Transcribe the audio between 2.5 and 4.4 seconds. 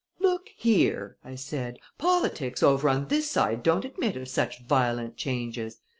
over on this side don't admit of